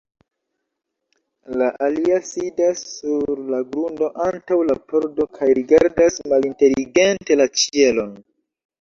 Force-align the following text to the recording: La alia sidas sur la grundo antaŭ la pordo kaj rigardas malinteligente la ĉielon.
La 1.61 1.67
alia 1.87 2.17
sidas 2.31 2.81
sur 2.95 3.43
la 3.55 3.61
grundo 3.75 4.11
antaŭ 4.31 4.61
la 4.73 4.79
pordo 4.91 5.31
kaj 5.39 5.53
rigardas 5.63 6.21
malinteligente 6.35 7.43
la 7.43 7.53
ĉielon. 7.65 8.23